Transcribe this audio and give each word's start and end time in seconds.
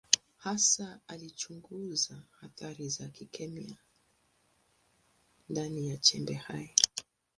Hasa 0.37 0.99
alichunguza 1.07 2.23
athari 2.41 2.89
za 2.89 3.07
kikemia 3.07 3.77
ndani 5.49 5.89
ya 5.89 5.97
chembe 5.97 6.33
hai. 6.33 6.75